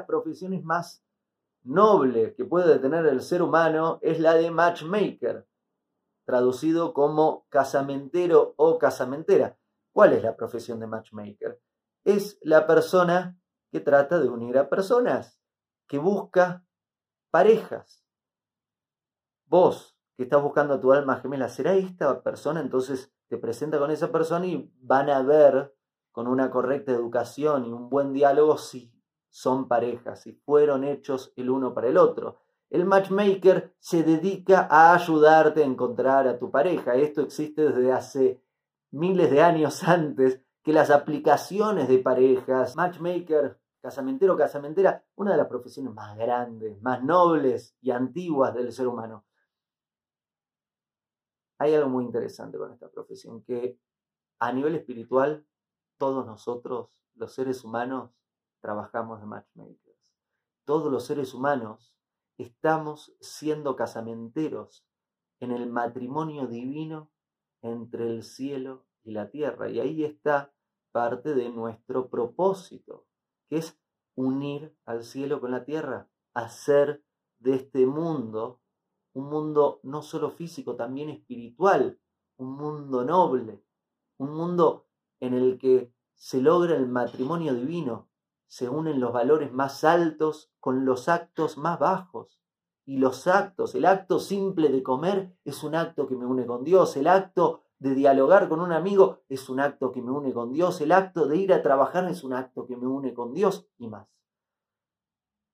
[0.00, 1.04] profesiones más
[1.62, 5.46] nobles que puede tener el ser humano es la de matchmaker,
[6.24, 9.58] traducido como casamentero o casamentera.
[9.92, 11.60] ¿Cuál es la profesión de matchmaker?
[12.04, 13.38] Es la persona
[13.70, 15.38] que trata de unir a personas,
[15.86, 16.64] que busca
[17.30, 18.04] parejas.
[19.46, 22.60] Vos, que estás buscando a tu alma gemela, ¿será esta persona?
[22.60, 25.74] Entonces te presenta con esa persona y van a ver
[26.10, 28.92] con una correcta educación y un buen diálogo si
[29.32, 32.42] son parejas, si fueron hechos el uno para el otro.
[32.68, 36.96] El matchmaker se dedica a ayudarte a encontrar a tu pareja.
[36.96, 38.42] Esto existe desde hace
[38.90, 45.48] miles de años antes que las aplicaciones de parejas, matchmaker, casamentero, casamentera, una de las
[45.48, 49.24] profesiones más grandes, más nobles y antiguas del ser humano.
[51.58, 53.78] Hay algo muy interesante con esta profesión, que
[54.40, 55.46] a nivel espiritual
[55.96, 58.10] todos nosotros, los seres humanos,
[58.62, 60.14] trabajamos de matchmakers.
[60.64, 61.94] Todos los seres humanos
[62.38, 64.86] estamos siendo casamenteros
[65.40, 67.10] en el matrimonio divino
[67.60, 69.68] entre el cielo y la tierra.
[69.68, 70.54] Y ahí está
[70.92, 73.06] parte de nuestro propósito,
[73.48, 73.78] que es
[74.14, 77.04] unir al cielo con la tierra, hacer
[77.38, 78.60] de este mundo
[79.14, 81.98] un mundo no solo físico, también espiritual,
[82.36, 83.62] un mundo noble,
[84.18, 84.86] un mundo
[85.20, 88.08] en el que se logra el matrimonio divino,
[88.52, 92.38] se unen los valores más altos con los actos más bajos.
[92.84, 96.62] Y los actos, el acto simple de comer es un acto que me une con
[96.62, 100.52] Dios, el acto de dialogar con un amigo es un acto que me une con
[100.52, 103.66] Dios, el acto de ir a trabajar es un acto que me une con Dios
[103.78, 104.06] y más.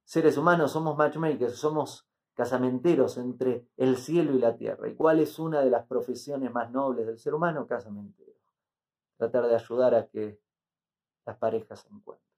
[0.03, 4.89] Seres humanos somos matchmakers, somos casamenteros entre el cielo y la tierra.
[4.89, 7.65] ¿Y cuál es una de las profesiones más nobles del ser humano?
[7.65, 8.33] Casamentero
[9.17, 10.41] tratar de ayudar a que
[11.25, 12.38] las parejas se encuentren.